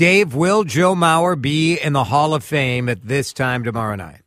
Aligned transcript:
Dave, 0.00 0.34
will 0.34 0.64
Joe 0.64 0.94
Mauer 0.94 1.38
be 1.38 1.78
in 1.78 1.92
the 1.92 2.04
Hall 2.04 2.32
of 2.32 2.42
Fame 2.42 2.88
at 2.88 3.02
this 3.06 3.34
time 3.34 3.62
tomorrow 3.62 3.96
night? 3.96 4.22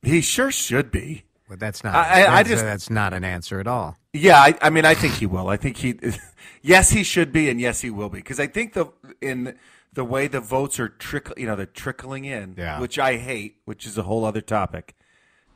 He 0.00 0.22
sure 0.22 0.50
should 0.50 0.90
be. 0.90 1.24
But 1.46 1.60
that's 1.60 1.84
not. 1.84 1.94
I- 1.94 2.22
I- 2.24 2.36
I 2.38 2.42
just- 2.42 2.64
that's 2.64 2.88
not 2.88 3.12
an 3.12 3.22
answer 3.22 3.60
at 3.60 3.66
all. 3.66 3.98
Yeah, 4.14 4.38
I, 4.40 4.54
I 4.62 4.70
mean, 4.70 4.86
I 4.86 4.94
think 4.94 5.12
he 5.12 5.26
will. 5.26 5.48
I 5.48 5.58
think 5.58 5.76
he, 5.76 5.94
yes, 6.62 6.88
he 6.88 7.02
should 7.02 7.32
be, 7.34 7.50
and 7.50 7.60
yes, 7.60 7.82
he 7.82 7.90
will 7.90 8.08
be, 8.08 8.20
because 8.20 8.40
I 8.40 8.46
think 8.46 8.72
the 8.72 8.86
in 9.20 9.58
the 9.92 10.04
way 10.06 10.26
the 10.26 10.40
votes 10.40 10.80
are 10.80 10.88
trickle, 10.88 11.34
you 11.36 11.46
know, 11.46 11.54
they're 11.54 11.66
trickling 11.66 12.24
in, 12.24 12.54
Yeah. 12.56 12.80
which 12.80 12.98
I 12.98 13.18
hate, 13.18 13.56
which 13.66 13.84
is 13.86 13.98
a 13.98 14.04
whole 14.04 14.24
other 14.24 14.40
topic, 14.40 14.94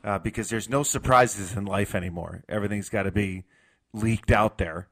uh, 0.03 0.19
because 0.19 0.49
there's 0.49 0.69
no 0.69 0.83
surprises 0.83 1.53
in 1.55 1.65
life 1.65 1.95
anymore. 1.95 2.43
Everything's 2.47 2.89
got 2.89 3.03
to 3.03 3.11
be 3.11 3.45
leaked 3.93 4.29
out 4.29 4.59
there. 4.59 4.89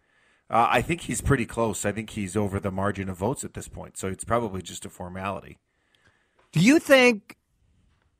Uh, 0.53 0.67
I 0.69 0.83
think 0.83 1.01
he's 1.01 1.19
pretty 1.19 1.47
close. 1.47 1.83
I 1.83 1.91
think 1.91 2.11
he's 2.11 2.37
over 2.37 2.59
the 2.59 2.69
margin 2.69 3.09
of 3.09 3.17
votes 3.17 3.43
at 3.43 3.55
this 3.55 3.67
point, 3.67 3.97
so 3.97 4.07
it's 4.07 4.23
probably 4.23 4.61
just 4.61 4.85
a 4.85 4.89
formality. 4.89 5.57
Do 6.51 6.59
you 6.59 6.77
think 6.77 7.37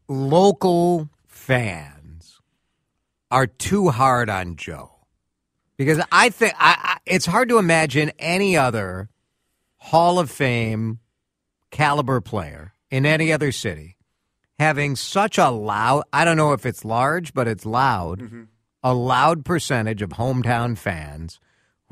local 0.08 1.12
fans 1.28 2.40
are 3.30 3.46
too 3.46 3.90
hard 3.90 4.32
on 4.32 4.56
Joe? 4.56 5.06
Because 5.78 6.04
I 6.12 6.30
think 6.30 6.56
I, 6.58 6.76
I, 6.82 6.98
it's 7.06 7.28
hard 7.28 7.50
to 7.50 7.60
imagine 7.60 8.12
any 8.18 8.58
other 8.58 9.10
Hall 9.78 10.18
of 10.18 10.32
Fame 10.32 10.98
caliber 11.70 12.20
player 12.20 12.74
in 12.90 13.06
any 13.06 13.32
other 13.32 13.52
city 13.52 13.96
having 14.58 14.96
such 14.96 15.38
a 15.38 15.50
loud, 15.50 16.04
I 16.12 16.26
don't 16.26 16.38
know 16.38 16.54
if 16.54 16.66
it's 16.66 16.84
large, 16.84 17.36
but 17.36 17.48
it's 17.48 17.66
loud, 17.66 18.22
a 18.82 18.94
loud 18.96 19.46
percentage 19.46 20.02
of 20.02 20.12
hometown 20.12 20.76
fans 20.76 21.40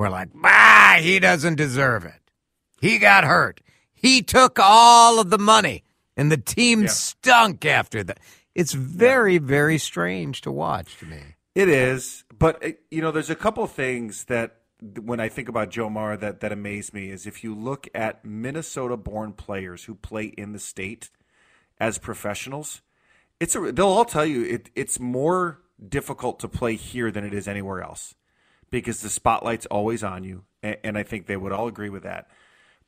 who 0.02 0.08
are 0.08 0.10
like, 0.10 0.30
bah, 0.34 0.96
he 1.00 1.20
doesn't 1.20 1.56
deserve 1.56 2.06
it. 2.06 2.32
He 2.80 2.98
got 2.98 3.24
hurt. 3.24 3.62
He 3.94 4.24
took 4.24 4.58
all 4.60 5.20
of 5.20 5.30
the 5.30 5.38
money, 5.38 5.84
and 6.18 6.32
the 6.32 6.38
team 6.38 6.88
stunk 6.88 7.66
after 7.66 8.04
that. 8.04 8.20
It's 8.56 8.74
very, 8.74 9.38
very 9.38 9.78
strange 9.78 10.42
to 10.42 10.52
watch 10.52 10.98
to 10.98 11.06
me. 11.06 11.20
It 11.54 11.70
is, 11.70 12.24
but 12.38 12.66
uh, 12.66 12.70
you 12.90 13.02
know, 13.02 13.12
there's 13.12 13.30
a 13.30 13.36
couple 13.36 13.68
things 13.68 14.24
that 14.26 14.56
when 15.00 15.20
I 15.20 15.30
think 15.30 15.48
about 15.48 15.70
Joe 15.70 15.88
Mauer 15.88 16.20
that 16.20 16.40
that 16.40 16.52
amaze 16.52 16.92
me 16.94 17.12
is 17.12 17.28
if 17.28 17.44
you 17.44 17.54
look 17.54 17.88
at 17.94 18.26
Minnesota-born 18.26 19.34
players 19.34 19.84
who 19.84 19.94
play 19.94 20.26
in 20.26 20.54
the 20.54 20.60
state 20.60 21.12
as 21.80 22.00
professionals, 22.00 22.82
it's 23.40 23.56
a 23.56 23.72
they'll 23.72 23.88
all 23.88 24.06
tell 24.06 24.26
you 24.26 24.44
it, 24.46 24.72
it's 24.74 25.00
more 25.00 25.60
difficult 25.88 26.40
to 26.40 26.48
play 26.48 26.76
here 26.76 27.12
than 27.12 27.24
it 27.24 27.34
is 27.36 27.48
anywhere 27.48 27.84
else 27.84 28.16
because 28.72 29.02
the 29.02 29.10
spotlight's 29.10 29.66
always 29.68 30.04
on 30.04 30.24
you, 30.24 30.44
and, 30.64 30.78
and 30.84 30.98
I 30.98 31.04
think 31.04 31.28
they 31.28 31.38
would 31.38 31.52
all 31.52 31.68
agree 31.68 31.90
with 31.90 32.04
that. 32.04 32.28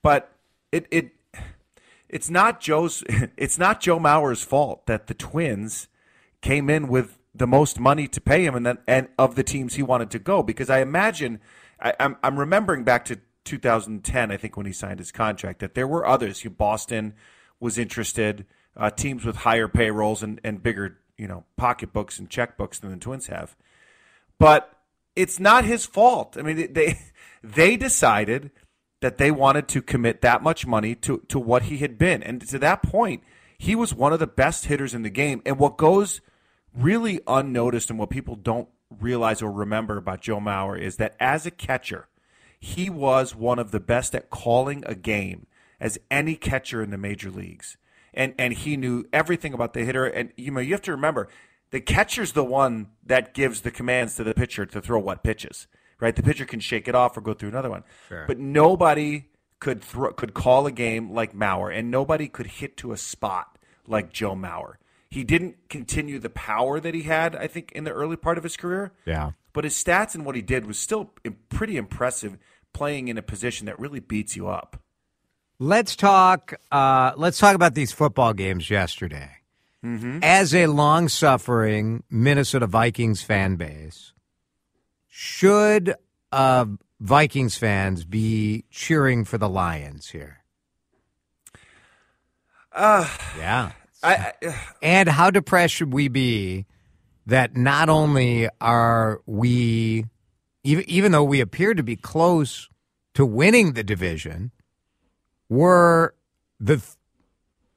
But 0.02 0.32
it 0.72 0.88
it 0.90 1.12
it's 2.10 2.30
not 2.30 2.60
Joe's 2.60 3.04
it's 3.38 3.58
not 3.58 3.82
Joe 3.82 4.00
Mauer's 4.00 4.44
fault 4.44 4.88
that 4.88 5.08
the 5.08 5.14
Twins 5.14 5.88
came 6.42 6.70
in 6.70 6.88
with 6.88 7.18
the 7.36 7.48
most 7.48 7.80
money 7.80 8.08
to 8.08 8.22
pay 8.22 8.46
him 8.46 8.56
and 8.56 8.66
then 8.66 8.78
and 8.88 9.08
of 9.18 9.36
the 9.36 9.44
teams 9.44 9.76
he 9.76 9.84
wanted 9.84 10.12
to 10.12 10.20
go 10.20 10.44
because 10.44 10.70
I 10.70 10.80
imagine 10.80 11.40
I, 11.80 11.94
I'm 12.00 12.18
I'm 12.24 12.40
remembering 12.40 12.84
back 12.84 13.06
to 13.06 13.20
2010 13.46 14.32
I 14.32 14.38
think 14.38 14.56
when 14.56 14.66
he 14.66 14.72
signed 14.72 15.00
his 15.00 15.12
contract 15.12 15.60
that 15.60 15.74
there 15.74 15.88
were 15.88 16.06
others 16.06 16.46
Boston 16.58 17.14
was 17.60 17.78
interested 17.78 18.46
uh, 18.78 18.90
teams 18.90 19.26
with 19.26 19.38
higher 19.38 19.68
payrolls 19.68 20.22
and, 20.22 20.40
and 20.44 20.62
bigger 20.62 21.00
you 21.18 21.28
know 21.28 21.44
pocketbooks 21.58 22.20
and 22.20 22.30
checkbooks 22.30 22.80
than 22.80 22.92
the 22.92 22.98
Twins 22.98 23.28
have 23.28 23.56
but 24.38 24.83
it's 25.16 25.40
not 25.40 25.66
his 25.66 25.86
fault. 25.86 26.38
I 26.38 26.42
mean, 26.42 26.74
they 26.74 27.00
they 27.44 27.78
decided 27.78 28.52
that 29.02 29.18
they 29.18 29.32
wanted 29.32 29.68
to 29.70 29.82
commit 29.82 30.22
that 30.22 30.42
much 30.42 30.66
money 30.66 30.96
to 30.96 31.20
to 31.30 31.40
what 31.40 31.64
he 31.64 31.78
had 31.78 31.98
been, 31.98 32.24
and 32.24 32.42
to 32.48 32.60
that 32.60 32.84
point, 32.84 33.24
he 33.58 33.76
was 33.76 33.94
one 33.94 34.14
of 34.14 34.20
the 34.20 34.28
best 34.28 34.66
hitters 34.66 34.94
in 34.94 35.04
the 35.04 35.10
game. 35.10 35.42
And 35.46 35.58
what 35.58 35.78
goes 35.78 36.22
really 36.76 37.22
unnoticed 37.28 37.90
and 37.90 38.00
what 38.00 38.10
people 38.10 38.36
don't 38.36 38.70
realize 38.90 39.42
or 39.42 39.52
remember 39.52 39.98
about 39.98 40.22
Joe 40.22 40.40
Mauer 40.40 40.80
is 40.80 40.98
that 40.98 41.16
as 41.20 41.46
a 41.46 41.52
catcher, 41.52 42.08
he 42.60 42.90
was 42.90 43.36
one 43.36 43.60
of 43.60 43.72
the 43.72 43.80
best 43.80 44.16
at 44.16 44.30
calling 44.30 44.84
a 44.86 44.96
game 44.96 45.48
as 45.80 46.00
any 46.10 46.36
catcher 46.36 46.82
in 46.82 46.92
the 46.92 46.98
major 46.98 47.30
leagues. 47.30 47.78
And 48.14 48.34
and 48.38 48.54
he 48.54 48.78
knew 48.78 49.06
everything 49.12 49.54
about 49.54 49.74
the 49.74 49.84
hitter. 49.84 50.06
And 50.06 50.32
you 50.38 50.52
know, 50.52 50.60
you 50.60 50.74
have 50.74 50.82
to 50.84 50.92
remember 50.92 51.30
the 51.74 51.82
catcher's 51.82 52.34
the 52.34 52.44
one 52.44 52.92
that 53.04 53.34
gives 53.34 53.62
the 53.62 53.72
commands 53.72 54.16
to 54.16 54.24
the 54.24 54.36
pitcher 54.36 54.64
to 54.64 54.80
throw 54.80 55.00
what 55.00 55.24
pitches. 55.24 55.68
Right? 56.00 56.16
The 56.16 56.22
pitcher 56.22 56.46
can 56.46 56.60
shake 56.60 56.88
it 56.88 56.94
off 56.94 57.18
or 57.18 57.22
go 57.22 57.34
through 57.34 57.50
another 57.50 57.72
one. 57.72 57.84
Sure. 58.08 58.26
But 58.28 58.38
nobody 58.38 59.30
could 59.60 59.82
throw, 59.82 60.14
could 60.14 60.36
call 60.36 60.68
a 60.68 60.72
game 60.72 61.12
like 61.12 61.34
Mauer, 61.34 61.76
and 61.76 61.90
nobody 61.90 62.28
could 62.28 62.46
hit 62.46 62.78
to 62.78 62.92
a 62.92 62.98
spot 62.98 63.58
like 63.88 64.14
Joe 64.14 64.36
Mauer. 64.36 64.76
He 65.10 65.24
didn't 65.24 65.68
continue 65.68 66.20
the 66.20 66.30
power 66.30 66.80
that 66.80 66.94
he 66.94 67.04
had, 67.04 67.36
I 67.36 67.48
think, 67.48 67.72
in 67.72 67.86
the 67.86 67.92
early 67.92 68.18
part 68.18 68.38
of 68.38 68.44
his 68.44 68.56
career. 68.56 68.94
Yeah. 69.06 69.32
But 69.52 69.64
his 69.64 69.74
stats 69.74 70.14
and 70.14 70.28
what 70.28 70.36
he 70.36 70.44
did 70.44 70.68
was 70.68 70.78
still 70.78 71.12
pretty 71.50 71.78
impressive, 71.78 72.38
playing 72.74 73.08
in 73.08 73.18
a 73.18 73.24
position 73.24 73.66
that 73.66 73.80
really 73.80 74.00
beats 74.00 74.36
you 74.36 74.48
up. 74.48 74.80
Let's 75.58 75.96
talk. 75.96 76.54
Uh, 76.72 77.14
let's 77.16 77.40
talk 77.40 77.56
about 77.56 77.74
these 77.74 77.92
football 77.92 78.34
games 78.34 78.70
yesterday. 78.70 79.38
As 80.24 80.56
a 80.56 80.68
long-suffering 80.68 82.04
Minnesota 82.10 82.68
Vikings 82.68 83.22
fan 83.22 83.58
base, 83.58 84.14
should 85.10 85.96
uh, 86.32 86.66
Vikings 87.02 87.58
fans 87.58 88.06
be 88.06 88.64
cheering 88.72 89.26
for 89.26 89.38
the 89.38 89.50
Lions 89.50 90.10
here? 90.10 90.44
Uh, 92.72 93.08
Yeah. 93.38 93.72
I, 94.02 94.34
I 94.42 94.56
And 94.82 95.08
how 95.10 95.32
depressed 95.32 95.74
should 95.76 95.94
we 95.94 96.08
be 96.08 96.66
that 97.26 97.56
not 97.56 97.88
only 97.90 98.50
are 98.60 99.22
we, 99.26 100.06
even, 100.64 100.84
even 100.90 101.12
though 101.14 101.24
we 101.24 101.40
appear 101.40 101.74
to 101.74 101.84
be 101.84 101.96
close 101.96 102.70
to 103.14 103.26
winning 103.26 103.74
the 103.74 103.84
division, 103.84 104.52
we're 105.48 106.12
the 106.60 106.78
th- 106.78 106.88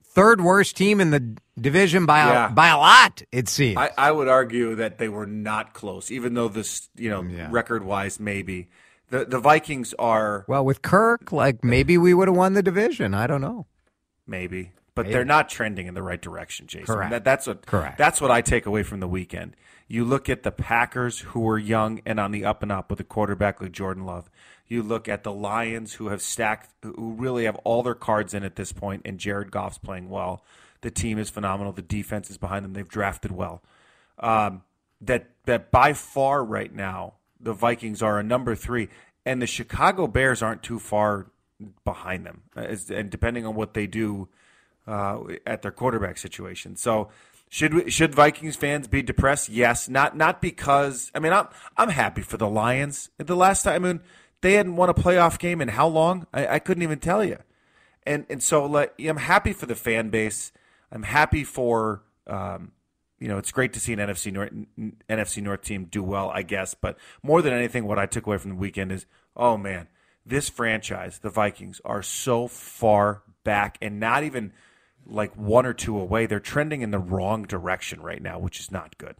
third 0.03 0.41
worst 0.41 0.75
team 0.75 0.99
in 0.99 1.11
the 1.11 1.37
division 1.59 2.05
by 2.05 2.19
a, 2.21 2.27
Yeah. 2.27 2.47
by 2.49 2.67
a 2.69 2.77
lot. 2.77 3.21
It 3.31 3.49
seems. 3.49 3.77
I, 3.77 3.91
I 3.97 4.11
would 4.11 4.27
argue 4.27 4.75
that 4.75 4.97
they 4.97 5.09
were 5.09 5.25
not 5.25 5.73
close, 5.73 6.11
even 6.11 6.33
though 6.33 6.47
this, 6.47 6.89
you 6.95 7.09
know, 7.09 7.23
Yeah. 7.23 7.47
record 7.51 7.83
wise, 7.83 8.19
maybe 8.19 8.69
the 9.09 9.25
the 9.25 9.39
Vikings 9.39 9.93
are 9.97 10.45
well, 10.47 10.65
with 10.65 10.81
Kirk, 10.81 11.31
like 11.31 11.63
maybe 11.63 11.97
we 11.97 12.13
would 12.13 12.27
have 12.27 12.37
won 12.37 12.53
the 12.53 12.63
division. 12.63 13.13
I 13.13 13.25
don't 13.27 13.41
know. 13.41 13.65
maybe, 14.25 14.71
but 14.93 15.03
Maybe. 15.03 15.13
they're 15.13 15.25
not 15.25 15.47
trending 15.49 15.87
in 15.87 15.93
the 15.93 16.03
right 16.03 16.21
direction, 16.21 16.67
Jason. 16.67 16.85
Correct. 16.93 17.11
That, 17.11 17.23
that's 17.23 17.47
what 17.47 17.65
Correct. 17.65 17.97
That's 17.97 18.19
what 18.19 18.31
I 18.31 18.41
take 18.41 18.65
away 18.65 18.83
from 18.83 18.99
the 18.99 19.07
weekend. 19.07 19.55
You 19.87 20.03
look 20.03 20.27
at 20.27 20.43
the 20.43 20.51
Packers, 20.51 21.19
who 21.19 21.47
are 21.47 21.57
young 21.57 22.01
and 22.05 22.19
on 22.19 22.31
the 22.31 22.43
up 22.43 22.61
and 22.61 22.71
up 22.73 22.89
with 22.89 22.99
a 22.99 23.05
quarterback 23.05 23.61
like 23.61 23.71
Jordan 23.71 24.03
Love. 24.05 24.29
You 24.67 24.83
look 24.83 25.07
at 25.07 25.23
the 25.23 25.31
Lions, 25.31 25.93
who 25.93 26.09
have 26.09 26.21
stacked, 26.21 26.69
who 26.83 27.13
really 27.17 27.45
have 27.45 27.55
all 27.63 27.83
their 27.83 27.95
cards 27.95 28.33
in 28.33 28.43
at 28.43 28.57
this 28.57 28.73
point, 28.73 29.03
and 29.05 29.17
Jared 29.17 29.49
Goff's 29.49 29.77
playing 29.77 30.09
well. 30.09 30.43
The 30.81 30.91
team 30.91 31.17
is 31.17 31.29
phenomenal. 31.29 31.73
The 31.73 31.81
defense 31.81 32.29
is 32.29 32.37
behind 32.37 32.63
them. 32.63 32.73
They've 32.73 32.87
drafted 32.87 33.31
well. 33.31 33.63
Um, 34.19 34.63
that 35.01 35.29
that 35.45 35.71
by 35.71 35.93
far 35.93 36.43
right 36.43 36.73
now 36.73 37.13
the 37.39 37.53
Vikings 37.53 38.01
are 38.01 38.19
a 38.19 38.23
number 38.23 38.55
three, 38.55 38.89
and 39.25 39.41
the 39.41 39.47
Chicago 39.47 40.07
Bears 40.07 40.41
aren't 40.41 40.63
too 40.63 40.79
far 40.79 41.27
behind 41.83 42.25
them. 42.25 42.43
As, 42.55 42.89
and 42.89 43.09
depending 43.09 43.45
on 43.45 43.55
what 43.55 43.73
they 43.73 43.87
do 43.87 44.27
uh, 44.87 45.19
at 45.45 45.61
their 45.61 45.71
quarterback 45.71 46.17
situation, 46.17 46.75
so 46.75 47.09
should 47.49 47.73
we, 47.73 47.89
should 47.89 48.13
Vikings 48.13 48.55
fans 48.55 48.87
be 48.87 49.01
depressed? 49.01 49.49
Yes, 49.49 49.87
not 49.87 50.17
not 50.17 50.41
because 50.41 51.11
I 51.13 51.19
mean 51.19 51.33
I'm 51.33 51.47
I'm 51.77 51.89
happy 51.89 52.21
for 52.21 52.37
the 52.37 52.49
Lions. 52.49 53.09
The 53.17 53.35
last 53.35 53.63
time 53.63 53.85
I 53.85 53.87
mean 53.87 54.01
they 54.41 54.53
hadn't 54.53 54.75
won 54.75 54.89
a 54.89 54.93
playoff 54.93 55.39
game 55.39 55.61
in 55.61 55.69
how 55.69 55.87
long? 55.87 56.27
I, 56.33 56.47
I 56.47 56.59
couldn't 56.59 56.83
even 56.83 56.99
tell 56.99 57.23
you. 57.23 57.37
And 58.05 58.25
and 58.29 58.41
so 58.41 58.65
like, 58.65 58.93
I'm 58.99 59.17
happy 59.17 59.53
for 59.53 59.65
the 59.65 59.75
fan 59.75 60.09
base. 60.09 60.51
I'm 60.91 61.03
happy 61.03 61.43
for 61.43 62.03
um, 62.27 62.71
you 63.19 63.27
know, 63.27 63.37
it's 63.37 63.51
great 63.51 63.73
to 63.73 63.79
see 63.79 63.93
an 63.93 63.99
NFC 63.99 64.31
North 64.31 64.51
NFC 65.09 65.41
North 65.41 65.61
team 65.61 65.85
do 65.85 66.03
well, 66.03 66.29
I 66.29 66.43
guess. 66.43 66.73
But 66.73 66.97
more 67.23 67.41
than 67.41 67.53
anything, 67.53 67.85
what 67.85 67.97
I 67.99 68.05
took 68.05 68.27
away 68.27 68.37
from 68.37 68.51
the 68.51 68.55
weekend 68.57 68.91
is, 68.91 69.05
oh 69.35 69.57
man, 69.57 69.87
this 70.25 70.49
franchise, 70.49 71.19
the 71.19 71.29
Vikings, 71.29 71.81
are 71.83 72.03
so 72.03 72.47
far 72.47 73.23
back 73.43 73.77
and 73.81 73.99
not 73.99 74.23
even 74.23 74.53
like 75.05 75.35
one 75.35 75.65
or 75.65 75.73
two 75.73 75.97
away. 75.99 76.25
They're 76.25 76.39
trending 76.39 76.81
in 76.81 76.91
the 76.91 76.99
wrong 76.99 77.43
direction 77.43 78.01
right 78.01 78.21
now, 78.21 78.37
which 78.39 78.59
is 78.59 78.71
not 78.71 78.97
good. 78.97 79.15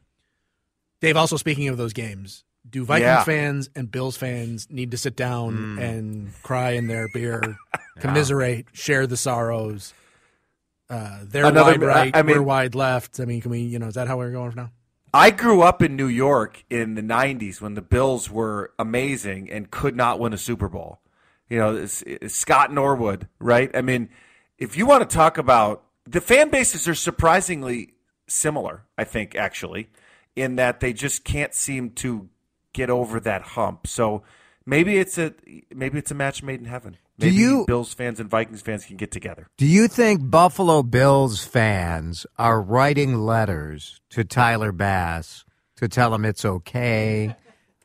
Dave, 0.99 1.15
also 1.15 1.37
speaking 1.37 1.67
of 1.69 1.77
those 1.77 1.93
games, 1.93 2.43
do 2.69 2.83
Vikings 2.83 3.03
Yeah. 3.05 3.23
fans 3.23 3.69
and 3.75 3.89
Bills 3.89 4.17
fans 4.17 4.67
need 4.69 4.91
to 4.91 4.97
sit 4.97 5.15
down 5.15 5.77
and 5.79 6.33
cry 6.43 6.71
in 6.71 6.87
their 6.87 7.07
beer, 7.13 7.57
commiserate, 7.99 8.67
share 8.73 9.07
the 9.07 9.17
sorrows? 9.17 9.93
Uh, 10.89 11.19
they're 11.23 11.45
Another- 11.45 11.71
wide 11.71 11.81
right, 11.81 12.15
I- 12.15 12.19
I 12.19 12.23
mean- 12.23 12.37
we're 12.37 12.43
wide 12.43 12.75
left. 12.75 13.19
I 13.19 13.25
mean, 13.25 13.41
can 13.41 13.51
we? 13.51 13.59
You 13.61 13.79
know, 13.79 13.87
is 13.87 13.95
that 13.95 14.07
how 14.07 14.17
we're 14.17 14.31
going 14.31 14.51
from 14.51 14.63
now? 14.63 14.71
I 15.13 15.31
grew 15.31 15.61
up 15.61 15.81
in 15.81 15.95
New 15.95 16.07
York 16.07 16.63
in 16.69 16.95
the 16.95 17.01
90s 17.01 17.61
when 17.61 17.73
the 17.75 17.81
Bills 17.81 18.29
were 18.29 18.71
amazing 18.77 19.49
and 19.49 19.71
could 19.71 19.95
not 19.95 20.19
win 20.19 20.33
a 20.33 20.37
Super 20.37 20.67
Bowl. 20.69 20.99
You 21.49 21.57
know, 21.59 21.75
it's, 21.75 22.01
it's 22.03 22.35
Scott 22.35 22.73
Norwood, 22.73 23.27
right? 23.39 23.71
I 23.73 23.81
mean, 23.81 24.09
if 24.57 24.77
you 24.77 24.85
want 24.85 25.09
to 25.09 25.15
talk 25.15 25.37
about 25.37 25.83
the 26.05 26.21
fan 26.21 26.49
bases 26.49 26.87
are 26.87 26.95
surprisingly 26.95 27.93
similar, 28.27 28.83
I 28.97 29.05
think, 29.05 29.33
actually, 29.35 29.89
in 30.35 30.57
that 30.57 30.81
they 30.81 30.93
just 30.93 31.23
can't 31.23 31.53
seem 31.53 31.91
to 31.91 32.29
get 32.73 32.89
over 32.89 33.19
that 33.21 33.41
hump. 33.41 33.87
So 33.87 34.23
maybe 34.67 34.97
it's 34.97 35.17
a 35.17 35.33
maybe 35.73 35.97
it's 35.97 36.11
a 36.11 36.15
match 36.15 36.43
made 36.43 36.59
in 36.59 36.65
heaven. 36.67 36.97
Do 37.17 37.25
Maybe 37.25 37.37
you- 37.37 37.65
Bills 37.65 37.95
fans 37.95 38.19
and 38.19 38.29
Vikings 38.29 38.61
fans 38.61 38.85
can 38.85 38.95
get 38.97 39.09
together. 39.09 39.47
Do 39.57 39.65
you 39.65 39.87
think 39.87 40.29
Buffalo 40.29 40.83
Bills 40.83 41.43
fans 41.43 42.27
are 42.37 42.61
writing 42.61 43.15
letters 43.25 43.99
to 44.11 44.23
Tyler 44.23 44.71
Bass 44.71 45.43
to 45.77 45.87
tell 45.87 46.13
him 46.13 46.25
it's 46.25 46.45
okay, 46.45 47.35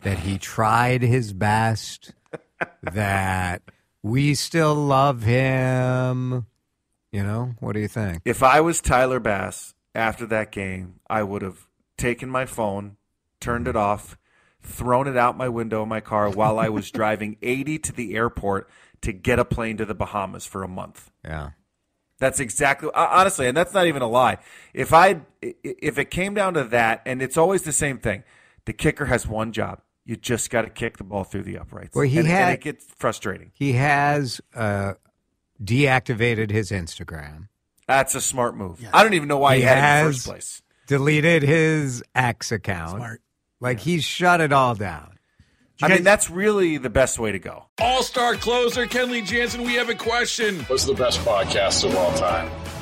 that 0.02 0.18
he 0.18 0.36
tried 0.36 1.00
his 1.00 1.32
best, 1.32 2.12
that 2.82 3.62
we 4.02 4.34
still 4.34 4.74
love 4.74 5.22
him? 5.22 6.44
You 7.10 7.22
know, 7.22 7.54
what 7.60 7.72
do 7.72 7.80
you 7.80 7.88
think? 7.88 8.20
If 8.26 8.42
I 8.42 8.60
was 8.60 8.80
Tyler 8.82 9.20
Bass 9.20 9.74
after 9.94 10.26
that 10.26 10.50
game, 10.52 10.96
I 11.08 11.22
would 11.22 11.40
have 11.42 11.66
taken 11.98 12.28
my 12.30 12.44
phone, 12.46 12.96
turned 13.40 13.68
it 13.68 13.76
off, 13.76 14.16
thrown 14.62 15.06
it 15.08 15.16
out 15.16 15.36
my 15.36 15.48
window 15.48 15.82
in 15.82 15.88
my 15.88 16.00
car 16.00 16.30
while 16.30 16.58
I 16.58 16.68
was 16.68 16.90
driving 16.90 17.36
80 17.42 17.78
to 17.80 17.92
the 17.92 18.14
airport 18.14 18.68
to 19.02 19.12
get 19.12 19.38
a 19.38 19.44
plane 19.44 19.76
to 19.78 19.84
the 19.84 19.94
Bahamas 19.94 20.46
for 20.46 20.62
a 20.62 20.68
month. 20.68 21.10
Yeah. 21.24 21.50
That's 22.18 22.38
exactly 22.38 22.88
uh, 22.94 23.08
honestly, 23.10 23.48
and 23.48 23.56
that's 23.56 23.74
not 23.74 23.86
even 23.88 24.00
a 24.02 24.06
lie. 24.08 24.38
If 24.72 24.92
I 24.92 25.22
if 25.42 25.98
it 25.98 26.10
came 26.12 26.34
down 26.34 26.54
to 26.54 26.62
that, 26.64 27.02
and 27.04 27.20
it's 27.20 27.36
always 27.36 27.62
the 27.62 27.72
same 27.72 27.98
thing, 27.98 28.22
the 28.64 28.72
kicker 28.72 29.06
has 29.06 29.26
one 29.26 29.50
job. 29.52 29.80
You 30.04 30.14
just 30.14 30.48
got 30.50 30.62
to 30.62 30.70
kick 30.70 30.98
the 30.98 31.04
ball 31.04 31.24
through 31.24 31.42
the 31.42 31.58
uprights. 31.58 31.96
Well, 31.96 32.04
he 32.06 32.18
and, 32.18 32.28
and 32.28 32.36
had- 32.36 32.52
it 32.54 32.60
gets 32.60 32.84
frustrating. 32.96 33.50
He 33.54 33.72
has 33.72 34.40
uh, 34.54 34.94
deactivated 35.62 36.50
his 36.50 36.70
Instagram, 36.70 37.48
That's 37.86 38.14
a 38.14 38.20
smart 38.20 38.56
move. 38.56 38.80
I 38.92 39.02
don't 39.02 39.14
even 39.14 39.28
know 39.28 39.38
why 39.38 39.56
he, 39.56 39.62
He 39.62 39.66
had 39.66 39.74
it 39.74 39.78
in 39.78 39.82
the 39.82 39.86
has- 39.88 40.14
first 40.16 40.26
place. 40.26 40.62
deleted 40.86 41.42
his 41.42 42.02
X 42.14 42.52
account. 42.52 42.96
Smart. 42.98 43.22
Like 43.62 43.78
he's 43.78 44.02
shut 44.02 44.40
it 44.40 44.52
all 44.52 44.74
down. 44.74 45.20
I 45.80 45.88
mean, 45.88 46.02
that's 46.02 46.28
really 46.28 46.78
the 46.78 46.90
best 46.90 47.18
way 47.18 47.30
to 47.32 47.38
go. 47.38 47.66
All 47.80 48.02
star 48.02 48.34
closer 48.34 48.86
Kenley 48.86 49.24
Jansen, 49.24 49.62
we 49.62 49.74
have 49.74 49.88
a 49.88 49.94
question. 49.94 50.60
What's 50.64 50.84
the 50.84 50.94
best 50.94 51.20
podcast 51.20 51.84
of 51.84 51.96
all 51.96 52.12
time? 52.14 52.50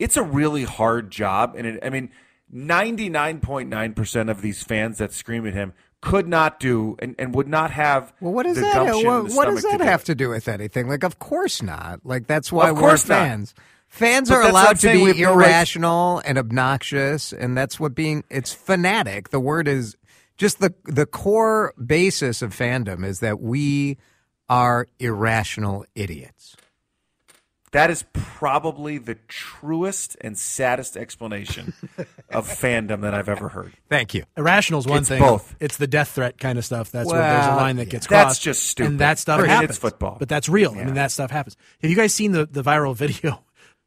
it's 0.00 0.16
a 0.16 0.22
really 0.24 0.64
hard 0.64 1.10
job. 1.12 1.54
And 1.56 1.66
it, 1.66 1.80
I 1.84 1.90
mean, 1.90 2.10
99.9% 2.52 4.30
of 4.30 4.42
these 4.42 4.62
fans 4.62 4.98
that 4.98 5.12
scream 5.12 5.46
at 5.46 5.54
him 5.54 5.72
could 6.00 6.26
not 6.26 6.58
do 6.58 6.96
and, 6.98 7.14
and 7.18 7.34
would 7.34 7.46
not 7.46 7.70
have 7.70 8.12
Well, 8.20 8.32
what 8.32 8.44
does 8.44 8.56
that? 8.56 8.74
gumption 8.74 9.06
What, 9.36 9.44
does 9.46 9.62
that 9.62 9.78
to 9.78 9.84
have 9.84 10.02
to 10.04 10.14
do 10.14 10.30
with 10.30 10.48
anything? 10.48 10.88
Like, 10.88 11.04
of 11.04 11.18
course 11.18 11.62
not. 11.62 12.00
Like, 12.04 12.26
that's 12.26 12.50
why 12.50 12.70
Of 12.70 12.76
we're 12.76 12.80
course 12.88 13.06
not. 13.06 13.18
fans. 13.18 13.54
Fans 13.88 14.28
But 14.28 14.36
are 14.36 14.42
that's 14.44 14.52
what 14.52 14.58
I'm 14.60 14.64
allowed 14.64 14.72
to 14.72 14.78
saying, 14.78 15.04
be 15.04 15.08
have 15.08 15.18
no 15.18 15.32
irrational 15.34 16.22
and 16.24 16.38
obnoxious, 16.38 17.32
and 17.32 17.56
that's 17.56 17.78
what 17.80 17.94
being. 17.94 18.22
It's 18.30 18.52
fanatic. 18.52 19.30
The 19.30 19.40
word 19.40 19.66
is 19.66 19.96
just 20.38 20.60
the 20.60 20.72
the 20.84 21.06
core 21.06 21.74
basis 21.84 22.40
of 22.40 22.56
fandom 22.56 23.04
is 23.04 23.18
that 23.18 23.40
we 23.40 23.98
are 24.48 24.86
irrational 25.00 25.84
idiots. 25.96 26.56
That 27.72 27.88
is 27.90 28.04
probably 28.12 28.98
the 28.98 29.14
truest 29.28 30.16
and 30.20 30.36
saddest 30.36 30.96
explanation 30.96 31.72
of 32.30 32.48
fandom 32.48 33.02
that 33.02 33.14
I've 33.14 33.28
ever 33.28 33.48
heard. 33.48 33.72
Thank 33.88 34.12
you. 34.12 34.24
Irrational 34.36 34.80
is 34.80 34.86
one 34.88 34.98
It's 35.00 35.08
thing. 35.08 35.20
both. 35.22 35.54
It's 35.60 35.76
the 35.76 35.86
death 35.86 36.08
threat 36.10 36.36
kind 36.38 36.58
of 36.58 36.64
stuff. 36.64 36.90
That's 36.90 37.10
where 37.10 37.20
there's 37.22 37.46
a 37.46 37.54
line 37.56 37.76
that 37.76 37.88
gets 37.88 38.08
That's 38.08 38.24
crossed. 38.24 38.42
just 38.42 38.64
stupid. 38.64 38.90
And 38.90 38.98
that 38.98 39.20
stuff 39.20 39.40
I 39.40 39.46
mean, 39.46 39.62
it's 39.70 39.78
football. 39.78 40.16
But 40.18 40.28
that's 40.28 40.48
real. 40.48 40.72
I 40.72 40.82
mean, 40.84 40.94
that 40.94 41.12
stuff 41.12 41.30
happens. 41.30 41.56
Have 41.80 41.90
you 41.90 41.96
guys 41.96 42.12
seen 42.12 42.32
the, 42.32 42.44
the 42.46 42.62
viral 42.62 42.96
video 43.04 43.44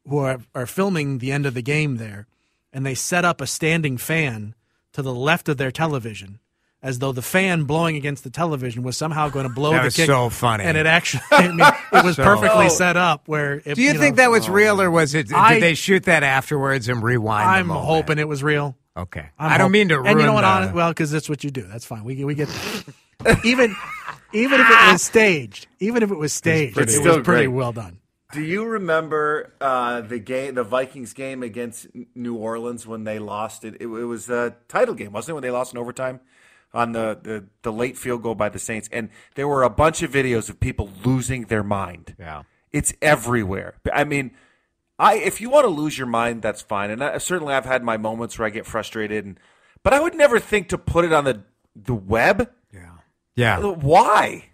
who 0.08 0.20
are, 0.20 0.40
are 0.56 0.66
filming 0.66 1.18
the 1.18 1.32
end 1.34 1.46
of 1.46 1.54
the 1.54 1.62
game 1.62 1.98
there, 1.98 2.28
and 2.72 2.86
they 2.86 2.96
set 2.96 3.26
up 3.26 3.42
a 3.42 3.48
standing 3.48 3.98
fan 3.98 4.56
to 4.94 5.02
the 5.02 5.14
left 5.14 5.50
of 5.50 5.58
their 5.58 5.72
television, 5.72 6.40
as 6.84 7.00
though 7.00 7.12
the 7.14 7.22
fan 7.24 7.64
blowing 7.64 7.96
against 7.96 8.24
the 8.24 8.30
television 8.30 8.84
was 8.84 8.96
somehow 8.98 9.30
going 9.30 9.48
to 9.48 9.54
blow 9.54 9.72
That 9.72 9.80
the 9.80 9.86
was 9.86 9.96
kick. 9.96 10.06
so 10.06 10.30
funny. 10.30 10.66
And 10.66 10.78
it 10.78 10.86
actually, 10.86 11.24
I 11.32 11.48
mean, 11.48 11.60
it 11.60 12.04
was 12.04 12.16
So- 12.18 12.24
perfectly 12.24 12.66
Oh. 12.66 12.70
set 12.70 12.98
up. 12.98 13.28
Where 13.28 13.62
if, 13.66 13.76
Do 13.76 13.82
you, 13.82 13.94
know, 13.94 14.00
think 14.00 14.18
that 14.18 14.30
was 14.30 14.48
real, 14.50 14.80
or 14.82 14.92
was 14.92 15.16
it? 15.16 15.30
Did 15.30 15.36
I- 15.38 15.60
they 15.60 15.74
shoot 15.74 16.04
that 16.04 16.22
afterwards 16.24 16.90
and 16.90 17.02
rewind? 17.02 17.50
I'm 17.50 17.68
moment? 17.68 17.86
hoping 17.88 18.20
it 18.20 18.28
was 18.28 18.44
real. 18.44 18.76
Okay. 18.96 19.26
I'm 19.40 19.52
I 19.54 19.58
don't 19.58 19.66
hop- 19.68 19.72
mean 19.72 19.90
to 19.90 19.96
ruin. 19.98 20.12
And 20.12 20.20
you 20.20 20.26
know 20.28 20.34
what? 20.34 20.68
the- 20.68 20.74
well, 20.76 20.90
because 20.90 21.10
that's 21.10 21.28
what 21.30 21.44
you 21.44 21.50
do. 21.50 21.64
That's 21.64 21.86
fine. 21.86 22.04
We 22.04 22.24
we 22.26 22.36
get 22.36 22.50
even 23.44 23.76
even 24.34 24.60
if 24.62 24.68
it 24.70 24.92
was 24.92 25.02
staged, 25.02 25.68
even 25.80 26.04
if 26.04 26.12
it 26.12 26.18
was 26.18 26.34
staged, 26.34 26.78
It's 26.78 26.94
it 26.94 27.00
still 27.00 27.18
was 27.18 27.26
pretty 27.26 27.46
great. 27.46 27.56
well 27.56 27.72
done. 27.72 28.00
Do 28.34 28.42
you 28.42 28.66
remember 28.66 29.54
uh, 29.62 30.02
the 30.02 30.18
game, 30.18 30.56
the 30.56 30.64
Vikings 30.64 31.14
game 31.14 31.44
against 31.44 31.86
New 32.16 32.36
Orleans 32.36 32.86
when 32.88 33.04
they 33.04 33.20
lost 33.20 33.64
it? 33.64 33.76
It, 33.76 33.84
it 33.84 33.88
was 33.88 34.28
a 34.30 34.56
title 34.68 34.96
game, 34.96 35.12
wasn't 35.12 35.32
it? 35.32 35.34
When 35.36 35.44
they 35.44 35.52
lost 35.52 35.74
in 35.74 35.78
overtime 35.80 36.20
on 36.74 36.92
the, 36.94 37.20
the 37.22 37.46
the 37.62 37.72
late 37.72 37.98
field 37.98 38.24
goal 38.24 38.36
by 38.36 38.50
the 38.50 38.60
Saints, 38.60 38.90
and 38.92 39.10
there 39.36 39.48
were 39.48 39.64
a 39.64 39.70
bunch 39.70 40.02
of 40.02 40.12
videos 40.12 40.50
of 40.50 40.60
people 40.60 40.90
losing 41.04 41.44
their 41.46 41.64
mind. 41.64 42.16
Yeah. 42.20 42.44
It's 42.72 42.94
everywhere. 43.02 43.76
I 43.94 44.04
mean, 44.04 44.32
I 44.98 45.16
if 45.16 45.40
you 45.40 45.50
want 45.50 45.66
to 45.66 45.70
lose 45.70 45.98
your 45.98 46.08
mind, 46.08 46.42
that's 46.42 46.62
fine. 46.62 46.90
And 46.90 47.04
I, 47.04 47.18
certainly, 47.20 47.54
I've 47.54 47.66
had 47.66 47.84
my 47.84 47.98
moments 47.98 48.40
where 48.40 48.48
I 48.48 48.50
get 48.50 48.66
frustrated, 48.66 49.26
and 49.26 49.40
but 49.84 49.94
I 49.94 50.00
would 50.00 50.16
never 50.16 50.40
think 50.40 50.70
to 50.70 50.78
put 50.78 51.06
it 51.06 51.14
on 51.14 51.26
the 51.26 51.44
the 51.76 51.94
web. 51.94 52.50
Yeah. 52.74 52.92
Yeah. 53.36 53.60
Uh, 53.60 53.72
why? 53.74 54.46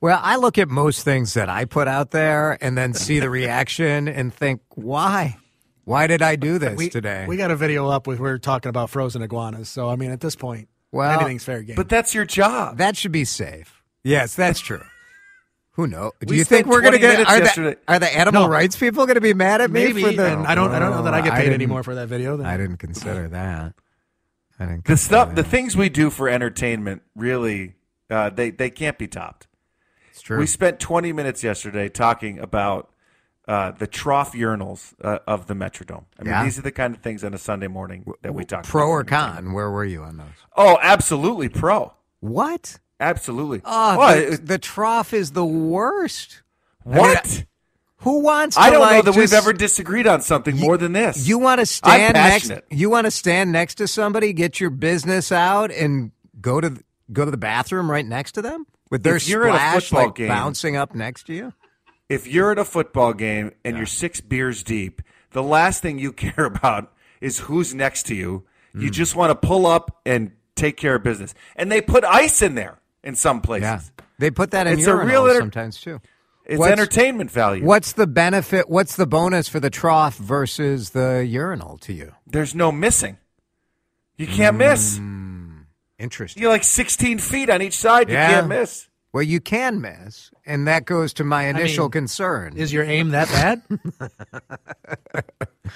Well, 0.00 0.20
I 0.22 0.36
look 0.36 0.58
at 0.58 0.68
most 0.68 1.02
things 1.02 1.32
that 1.34 1.48
I 1.48 1.64
put 1.64 1.88
out 1.88 2.10
there 2.10 2.58
and 2.62 2.76
then 2.76 2.92
see 2.92 3.20
the 3.20 3.30
reaction 3.30 4.06
and 4.06 4.34
think, 4.34 4.60
why? 4.74 5.38
Why 5.84 6.06
did 6.06 6.20
I 6.20 6.36
do 6.36 6.58
this 6.58 6.76
We, 6.76 6.90
today? 6.90 7.24
we 7.26 7.36
got 7.38 7.50
a 7.50 7.56
video 7.56 7.88
up 7.88 8.06
with 8.06 8.18
we're 8.20 8.36
talking 8.38 8.68
about 8.68 8.90
frozen 8.90 9.22
iguanas. 9.22 9.68
So 9.68 9.88
I 9.88 9.96
mean, 9.96 10.10
at 10.10 10.20
this 10.20 10.36
point, 10.36 10.68
Well, 10.94 11.20
anything's 11.20 11.44
fair 11.44 11.62
game. 11.62 11.76
But 11.76 11.88
that's 11.88 12.14
your 12.14 12.24
job. 12.24 12.78
that 12.78 12.96
should 12.96 13.12
be 13.12 13.24
safe. 13.24 13.82
Yes, 14.02 14.34
that's 14.36 14.60
true. 14.60 14.82
Who 15.72 15.86
knows? 15.88 16.12
Do 16.20 16.32
We 16.32 16.38
you 16.38 16.44
think 16.44 16.66
we're 16.68 16.82
going 16.82 16.92
to 16.92 16.98
get 17.00 17.26
are 17.28 17.40
the, 17.40 17.76
are 17.88 17.98
the 17.98 18.16
animal 18.16 18.42
No. 18.44 18.48
rights 18.48 18.76
people 18.76 19.06
going 19.06 19.16
to 19.16 19.20
be 19.20 19.34
mad 19.34 19.60
at 19.60 19.70
me 19.72 19.86
maybe, 19.86 20.02
for 20.02 20.12
the? 20.12 20.26
and 20.32 20.46
I 20.46 20.54
don't 20.54 20.70
I 20.70 20.78
don't 20.78 20.92
know 20.92 21.02
that 21.02 21.14
I 21.14 21.20
get 21.20 21.32
Oh, 21.32 21.36
paid 21.36 21.42
didn't- 21.42 21.54
anymore 21.54 21.82
for 21.82 21.96
that 21.96 22.06
video. 22.08 22.36
Then. 22.36 22.46
I 22.46 22.56
didn't 22.56 22.76
consider 22.76 23.28
that. 23.30 23.74
I 24.60 24.66
didn't 24.66 24.84
the 24.84 24.96
stuff, 24.96 25.30
that. 25.30 25.34
the 25.36 25.42
things 25.42 25.76
we 25.76 25.88
do 25.88 26.10
for 26.10 26.28
entertainment, 26.28 27.02
really, 27.16 27.74
uh, 28.08 28.30
they 28.30 28.50
they 28.50 28.70
can't 28.70 28.96
be 28.98 29.08
topped. 29.08 29.48
It's 30.12 30.20
true. 30.22 30.38
We 30.38 30.46
spent 30.46 30.78
20 30.78 31.12
minutes 31.12 31.42
yesterday 31.42 31.88
talking 31.88 32.38
about 32.38 32.88
uh, 33.46 33.70
the 33.72 33.86
trough 33.86 34.32
urinals 34.32 34.94
uh, 35.02 35.18
of 35.26 35.46
the 35.46 35.54
Metrodome. 35.54 36.04
I 36.18 36.22
mean, 36.22 36.30
Yeah. 36.32 36.44
these 36.44 36.58
are 36.58 36.62
the 36.62 36.72
kind 36.72 36.94
of 36.94 37.02
things 37.02 37.22
on 37.24 37.34
a 37.34 37.38
Sunday 37.38 37.66
morning 37.68 38.04
that 38.22 38.34
we 38.34 38.44
talk 38.44 38.64
Pro 38.64 38.88
or 38.88 39.04
con? 39.04 39.52
Where 39.52 39.70
were 39.70 39.84
you 39.84 40.02
on 40.02 40.16
those? 40.16 40.26
Oh, 40.56 40.78
absolutely 40.82 41.48
pro. 41.48 41.92
What? 42.20 42.78
Absolutely. 43.00 43.60
Oh, 43.64 43.98
Well, 43.98 44.16
the, 44.16 44.32
it- 44.34 44.46
the 44.46 44.58
trough 44.58 45.12
is 45.12 45.32
the 45.32 45.44
worst. 45.44 46.42
what? 46.84 47.44
Who 47.98 48.20
wants? 48.20 48.56
To 48.56 48.62
I 48.62 48.70
don't 48.70 48.80
know 48.80 48.86
like, 48.86 49.04
that 49.06 49.16
we've 49.16 49.32
ever 49.32 49.52
disagreed 49.54 50.06
on 50.06 50.20
something 50.20 50.56
more 50.58 50.76
than 50.76 50.92
this. 50.92 51.26
You 51.26 51.38
want 51.38 51.60
to 51.60 51.66
stand 51.66 52.12
next? 52.14 52.52
You 52.70 52.90
want 52.90 53.06
to 53.06 53.10
stand 53.10 53.50
next 53.50 53.76
to 53.76 53.88
somebody, 53.88 54.32
get 54.34 54.60
your 54.60 54.68
business 54.70 55.32
out, 55.32 55.70
and 55.70 56.12
go 56.40 56.60
to 56.60 56.76
go 57.12 57.24
to 57.24 57.30
the 57.30 57.36
bathroom 57.38 57.90
right 57.90 58.04
next 58.04 58.32
to 58.32 58.42
them 58.42 58.66
With 58.90 59.02
their 59.04 59.16
if 59.16 59.26
you're 59.28 59.48
at 59.48 59.54
a 59.54 59.58
splash 59.58 59.82
football 59.88 60.06
like 60.06 60.14
game- 60.16 60.28
bouncing 60.28 60.76
up 60.76 60.94
next 60.94 61.26
to 61.28 61.34
you. 61.34 61.52
If 62.08 62.26
you're 62.26 62.52
at 62.52 62.58
a 62.58 62.64
football 62.64 63.12
game 63.12 63.52
and 63.64 63.76
you're 63.76 63.86
six 63.86 64.20
beers 64.20 64.62
deep, 64.62 65.02
the 65.32 65.42
last 65.42 65.82
thing 65.82 65.98
you 65.98 66.12
care 66.26 66.44
about 66.44 66.92
is 67.20 67.40
who's 67.40 67.74
next 67.74 68.04
to 68.06 68.14
you. 68.14 68.44
You 68.74 68.90
Mm. 68.90 68.92
just 68.92 69.14
want 69.16 69.30
to 69.30 69.46
pull 69.46 69.66
up 69.66 70.00
and 70.04 70.32
take 70.56 70.76
care 70.76 70.96
of 70.96 71.02
business. 71.04 71.32
And 71.56 71.70
they 71.70 71.80
put 71.80 72.04
ice 72.04 72.42
in 72.42 72.54
there 72.56 72.78
in 73.04 73.14
some 73.14 73.40
places. 73.40 73.62
Yeah, 73.98 74.04
they 74.18 74.30
put 74.30 74.50
that 74.50 74.66
in 74.66 74.78
It's 74.78 74.86
a 74.88 74.96
real 74.96 75.26
enter- 75.26 75.40
sometimes 75.40 75.80
too. 75.80 76.00
It's 76.44 76.58
What's- 76.58 76.72
entertainment 76.72 77.30
value. 77.30 77.64
What's 77.64 77.92
the 77.92 78.06
benefit? 78.06 78.68
What's 78.68 78.96
the 78.96 79.06
bonus 79.06 79.48
for 79.48 79.60
the 79.60 79.70
trough 79.70 80.16
versus 80.16 80.90
the 80.90 81.24
urinal 81.26 81.78
to 81.78 81.92
you? 81.92 82.12
There's 82.26 82.54
no 82.54 82.70
missing. 82.70 83.16
You 84.16 84.26
can't 84.26 84.56
miss. 84.56 84.98
Interesting. 85.98 86.42
You're 86.42 86.50
like 86.52 86.64
16 86.64 87.18
feet 87.18 87.48
on 87.48 87.62
each 87.62 87.78
side. 87.78 88.08
You 88.08 88.14
Yeah. 88.16 88.28
can't 88.30 88.48
miss. 88.48 88.88
Well, 89.14 89.22
you 89.22 89.40
can 89.40 89.80
miss, 89.80 90.32
and 90.44 90.66
that 90.66 90.86
goes 90.86 91.14
to 91.14 91.24
my 91.24 91.44
initial 91.44 91.84
mean, 91.84 91.92
concern. 91.92 92.56
Is 92.56 92.72
your 92.72 92.82
aim 92.82 93.10
that 93.10 93.28
bad? 93.28 93.62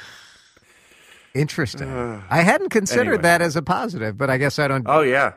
Interesting. 1.37 1.89
I 2.29 2.43
hadn't 2.43 2.71
considered 2.71 3.07
anyway. 3.07 3.23
that 3.23 3.41
as 3.41 3.55
a 3.55 3.63
positive, 3.63 4.19
but 4.19 4.29
I 4.29 4.39
guess 4.39 4.59
I 4.59 4.67
don't. 4.67 4.85
Oh, 4.89 5.03
yeah. 5.03 5.35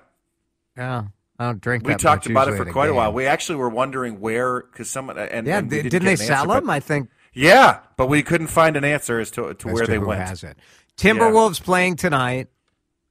yeah, 0.75 1.03
I 1.37 1.45
don't 1.45 1.61
drink. 1.61 1.85
We 1.85 1.93
that 1.93 1.99
talked 1.99 2.27
much 2.27 2.31
about 2.31 2.47
it 2.51 2.57
for 2.57 2.67
at 2.67 2.73
quite 2.73 2.85
a 2.85 2.87
game. 2.87 2.95
while. 2.95 3.13
We 3.13 3.27
actually 3.27 3.57
were 3.57 3.69
wondering 3.69 4.19
where, 4.19 4.61
because 4.61 4.89
someone. 4.89 5.19
And, 5.19 5.45
yeah, 5.45 5.59
and 5.59 5.69
we 5.69 5.77
didn't 5.77 5.91
didn't 5.91 6.05
they 6.05 6.15
get 6.15 6.21
an 6.21 6.31
answer, 6.31 6.33
sell 6.33 6.47
them? 6.47 6.65
but- 6.65 6.73
I 6.73 6.79
think 6.79 7.07
Yeah, 7.33 7.81
but 7.97 8.07
we 8.07 8.23
couldn't 8.23 8.47
find 8.47 8.77
an 8.77 8.83
answer 8.83 9.19
as 9.19 9.29
to, 9.29 9.53
to 9.53 9.67
as 9.69 9.73
where 9.75 9.85
to 9.85 9.91
they 9.91 9.99
who 9.99 10.07
went. 10.07 10.27
has 10.27 10.43
it. 10.43 10.57
Timberwolves 10.97 11.61
playing 11.61 11.97
tonight. 11.97 12.47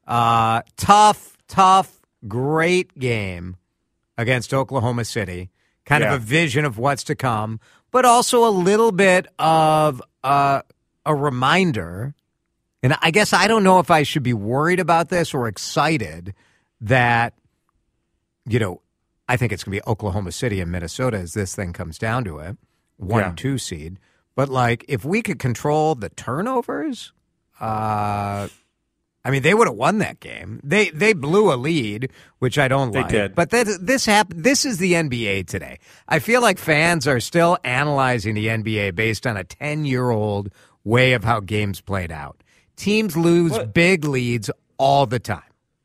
Uh, 0.04 0.62
tough, 0.76 1.36
tough, 1.46 2.00
great 2.26 2.98
game 2.98 3.56
against 4.20 4.52
Oklahoma 4.54 5.04
City. 5.04 5.50
Kind 5.86 6.02
Yeah. 6.04 6.14
of 6.14 6.22
a 6.22 6.24
vision 6.24 6.64
of 6.64 6.78
what's 6.78 7.02
to 7.04 7.14
come, 7.14 7.58
but 7.90 8.04
also 8.04 8.46
a 8.46 8.50
little 8.50 8.92
bit 8.92 9.26
of 9.38 10.02
uh, 10.22 10.62
a 11.06 11.14
reminder. 11.14 12.14
And 12.82 12.94
I 13.00 13.10
guess 13.10 13.32
I 13.32 13.48
don't 13.48 13.64
know 13.64 13.78
if 13.80 13.90
I 13.90 14.02
should 14.02 14.22
be 14.22 14.34
worried 14.34 14.78
about 14.80 15.08
this 15.08 15.32
or 15.34 15.48
excited 15.48 16.34
that, 16.82 17.34
you 18.46 18.58
know, 18.58 18.82
I 19.28 19.36
think 19.36 19.52
it's 19.52 19.64
going 19.64 19.78
to 19.78 19.82
be 19.84 19.90
Oklahoma 19.90 20.32
City 20.32 20.60
and 20.60 20.70
Minnesota 20.70 21.16
as 21.18 21.32
this 21.34 21.54
thing 21.54 21.72
comes 21.72 21.98
down 21.98 22.24
to 22.24 22.38
it, 22.38 22.56
one 22.98 23.20
Yeah. 23.22 23.32
two 23.36 23.58
seed. 23.58 23.98
But 24.36 24.48
like, 24.48 24.84
if 24.88 25.04
we 25.04 25.22
could 25.22 25.38
control 25.38 25.94
the 25.94 26.08
turnovers, 26.10 27.12
uh, 27.60 28.48
I 29.24 29.30
mean, 29.30 29.42
they 29.42 29.52
would 29.52 29.66
have 29.68 29.76
won 29.76 29.98
that 29.98 30.18
game. 30.20 30.60
They 30.64 30.88
they 30.90 31.12
blew 31.12 31.52
a 31.52 31.56
lead, 31.56 32.10
which 32.38 32.58
I 32.58 32.68
don't 32.68 32.92
They 32.92 33.02
like. 33.02 33.10
did. 33.10 33.34
But 33.34 33.50
that, 33.50 33.66
this 33.80 34.06
happened. 34.06 34.44
This 34.44 34.64
is 34.64 34.78
the 34.78 34.94
NBA 34.94 35.46
today. 35.46 35.78
I 36.08 36.20
feel 36.20 36.40
like 36.40 36.58
fans 36.58 37.06
are 37.06 37.20
still 37.20 37.58
analyzing 37.62 38.34
the 38.34 38.46
NBA 38.46 38.94
based 38.94 39.26
on 39.26 39.36
a 39.36 39.44
ten 39.44 39.84
year 39.84 40.08
old 40.10 40.50
way 40.84 41.12
of 41.12 41.22
how 41.24 41.40
games 41.40 41.80
played 41.82 42.10
out. 42.10 42.42
Teams 42.76 43.14
lose 43.16 43.52
What? 43.52 43.74
big 43.74 44.04
leads 44.06 44.50
all 44.78 45.04
the 45.04 45.18
time, 45.18 45.42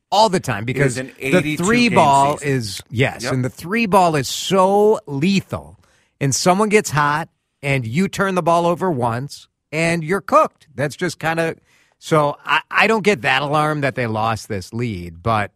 all 0.10 0.30
the 0.30 0.40
time 0.40 0.64
because 0.64 0.96
the 0.96 1.58
three 1.58 1.90
ball 1.90 2.38
season. 2.38 2.54
is 2.56 2.82
yes, 2.90 3.24
Yep. 3.24 3.34
and 3.34 3.44
the 3.44 3.50
three 3.50 3.86
ball 3.86 4.16
is 4.16 4.30
so 4.30 5.02
lethal. 5.08 5.78
And 6.22 6.34
someone 6.34 6.70
gets 6.70 6.90
hot, 6.92 7.28
and 7.62 7.86
you 7.86 8.08
turn 8.08 8.36
the 8.36 8.42
ball 8.42 8.66
over 8.66 8.90
once, 8.90 9.50
and 9.74 10.02
you're 10.06 10.22
cooked. 10.22 10.68
That's 10.74 10.96
just 10.96 11.20
kind 11.20 11.42
of 11.42 11.58
so. 12.00 12.38
I, 12.46 12.62
I 12.70 12.88
don't 12.88 13.04
get 13.04 13.22
that 13.24 13.42
alarm 13.42 13.82
that 13.82 13.96
they 13.96 14.08
lost 14.08 14.48
this 14.50 14.74
lead, 14.74 15.24
but 15.24 15.52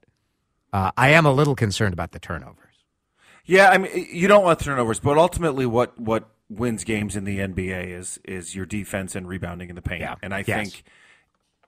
uh, 0.73 0.91
I 0.97 1.09
am 1.09 1.25
a 1.25 1.31
little 1.31 1.55
concerned 1.55 1.93
about 1.93 2.11
the 2.11 2.19
turnovers. 2.19 2.55
Yeah, 3.45 3.69
I 3.69 3.77
mean, 3.77 4.07
you 4.11 4.27
don't 4.27 4.43
want 4.43 4.59
turnovers, 4.59 4.99
but 4.99 5.17
ultimately, 5.17 5.65
what 5.65 5.99
what 5.99 6.29
wins 6.49 6.83
games 6.83 7.15
in 7.15 7.25
the 7.25 7.39
NBA 7.39 7.87
is 7.97 8.19
is 8.23 8.55
your 8.55 8.65
defense 8.65 9.15
and 9.15 9.27
rebounding 9.27 9.69
in 9.69 9.75
the 9.75 9.81
paint. 9.81 10.01
Yeah. 10.01 10.15
And 10.21 10.33
I 10.33 10.43
Yes. 10.45 10.71
think 10.71 10.83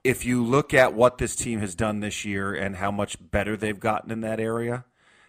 if 0.04 0.24
you 0.24 0.44
look 0.44 0.74
at 0.74 0.94
what 0.94 1.18
this 1.18 1.36
team 1.36 1.60
has 1.60 1.74
done 1.74 2.00
this 2.00 2.24
year 2.24 2.54
and 2.54 2.76
how 2.76 2.90
much 2.90 3.16
better 3.30 3.56
they've 3.56 3.78
gotten 3.78 4.10
in 4.10 4.20
that 4.22 4.40
area, 4.40 4.84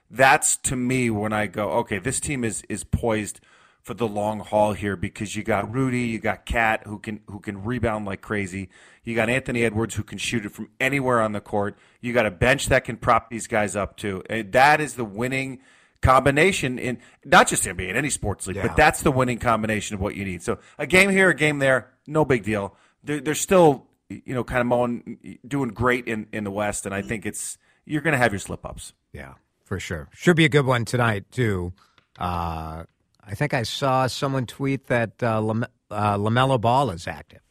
that's 0.09 0.57
to 0.57 0.75
me 0.75 1.09
when 1.09 1.33
I 1.33 1.47
go, 1.47 1.71
okay, 1.71 1.99
this 1.99 2.19
team 2.19 2.43
is 2.43 2.63
is 2.69 2.83
poised 2.83 3.39
for 3.83 3.93
the 3.93 4.07
long 4.07 4.39
haul 4.39 4.73
here 4.73 4.95
because 4.95 5.35
you 5.35 5.43
got 5.43 5.71
Rudy, 5.73 5.99
you 6.01 6.17
got 6.19 6.45
KAT 6.45 6.87
who 6.87 6.97
can 6.99 7.19
who 7.27 7.39
can 7.39 7.63
rebound 7.63 8.05
like 8.05 8.21
crazy. 8.21 8.69
You 9.03 9.13
got 9.13 9.29
Anthony 9.29 9.63
Edwards 9.63 9.95
who 9.95 10.03
can 10.03 10.17
shoot 10.17 10.45
it 10.45 10.49
from 10.53 10.69
anywhere 10.79 11.21
on 11.21 11.33
the 11.33 11.41
court. 11.41 11.77
You 11.99 12.13
got 12.13 12.25
a 12.25 12.31
bench 12.31 12.67
that 12.67 12.85
can 12.85 12.95
prop 12.97 13.29
these 13.29 13.45
guys 13.47 13.75
up 13.75 13.97
too. 13.97 14.23
And 14.29 14.51
that 14.53 14.79
is 14.79 14.93
the 14.95 15.03
winning 15.03 15.59
combination 16.01 16.79
in 16.79 16.97
not 17.25 17.47
just 17.47 17.65
NBA 17.65 17.89
in 17.89 17.95
any 17.95 18.09
sports 18.09 18.47
league, 18.47 18.57
Yeah. 18.57 18.67
but 18.67 18.75
that's 18.77 19.01
the 19.01 19.11
winning 19.11 19.37
combination 19.39 19.95
of 19.95 20.01
what 20.01 20.15
you 20.15 20.23
need. 20.25 20.41
So 20.43 20.59
a 20.77 20.87
game 20.87 21.09
here, 21.09 21.29
a 21.29 21.35
game 21.35 21.59
there, 21.59 21.91
no 22.07 22.23
big 22.25 22.43
deal. 22.43 22.75
They're, 23.03 23.19
they're 23.19 23.35
still 23.35 23.87
you 24.09 24.33
know 24.33 24.43
kind 24.43 24.61
of 24.61 24.67
mowing, 24.67 25.39
doing 25.47 25.69
great 25.69 26.07
in 26.07 26.27
in 26.31 26.43
the 26.45 26.51
West, 26.51 26.85
and 26.85 26.95
I 26.95 27.01
think 27.01 27.25
it's 27.25 27.57
you're 27.85 28.01
going 28.01 28.13
to 28.13 28.17
have 28.17 28.31
your 28.31 28.39
slip 28.39 28.65
ups. 28.65 28.93
Yeah, 29.11 29.33
for 29.65 29.77
sure. 29.79 30.07
Should 30.13 30.37
be 30.37 30.45
a 30.45 30.49
good 30.49 30.65
one 30.65 30.85
tonight 30.85 31.25
too. 31.31 31.73
Uh, 32.17 32.83
I 33.27 33.35
think 33.35 33.53
I 33.53 33.63
saw 33.63 34.07
someone 34.07 34.45
tweet 34.45 34.87
that 34.87 35.21
uh, 35.23 35.41
Lam- 35.41 35.65
uh, 35.89 36.17
LaMelo 36.17 36.59
Ball 36.59 36.89
is 36.91 37.07
active, 37.07 37.41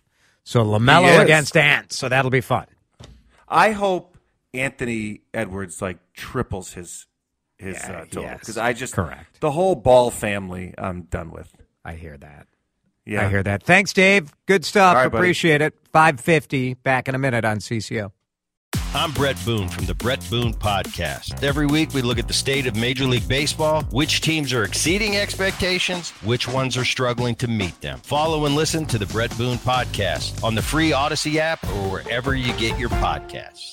so 0.45 0.65
LaMelo 0.65 1.21
against 1.23 1.57
Ants. 1.57 1.97
So 1.97 2.09
that'll 2.09 2.31
be 2.31 2.41
fun. 2.41 2.67
I 3.49 3.73
hope 3.73 4.17
Anthony 4.55 5.23
Edwards 5.33 5.81
like 5.83 5.99
triples 6.15 6.73
his 6.73 7.07
his 7.59 7.77
Yeah, 7.77 7.93
uh, 7.93 8.01
total 8.05 8.23
yes, 8.25 8.41
because 8.41 8.59
I 8.59 8.73
just 8.73 8.95
correct. 8.95 9.41
the 9.41 9.51
whole 9.53 9.75
Ball 9.75 10.11
family 10.11 10.75
I'm 10.77 11.03
done 11.03 11.31
with. 11.31 11.55
I 11.85 11.95
hear 11.95 12.17
that. 12.19 12.47
Yeah, 13.05 13.27
I 13.27 13.29
hear 13.29 13.43
that. 13.43 13.63
Thanks, 13.65 13.93
Dave. 13.93 14.31
Good 14.47 14.65
stuff. 14.65 14.95
Right, 14.95 15.09
buddy. 15.09 15.17
Appreciate 15.19 15.61
it. 15.61 15.75
Five 15.93 16.21
fifty. 16.21 16.75
Back 16.75 17.09
in 17.09 17.15
a 17.15 17.19
minute 17.19 17.45
on 17.45 17.59
CCO. 17.59 18.13
I'm 18.95 19.11
Bret 19.13 19.43
Boone 19.47 19.71
from 19.71 19.87
the 19.87 19.95
Bret 19.95 20.23
Boone 20.29 20.53
Podcast. 20.53 21.43
Every 21.43 21.65
week 21.65 21.95
we 21.95 22.03
look 22.03 22.19
at 22.19 22.29
the 22.29 22.35
state 22.35 22.67
of 22.67 22.77
Major 22.77 23.07
League 23.07 23.27
Baseball, 23.27 23.85
which 23.85 24.21
teams 24.21 24.53
are 24.53 24.65
exceeding 24.65 25.17
expectations, 25.17 26.11
which 26.23 26.47
ones 26.47 26.77
are 26.77 26.85
struggling 26.85 27.35
to 27.37 27.49
meet 27.49 27.81
them. 27.81 28.01
Follow 28.01 28.45
and 28.45 28.55
listen 28.55 28.85
to 28.87 28.99
the 28.99 29.07
Bret 29.07 29.35
Boone 29.39 29.57
Podcast 29.57 30.45
on 30.45 30.55
the 30.55 30.61
free 30.61 30.93
Odyssey 30.93 31.41
app 31.41 31.65
or 31.65 31.89
wherever 31.89 32.37
you 32.37 32.53
get 32.59 32.79
your 32.79 32.91
podcasts. 32.91 33.73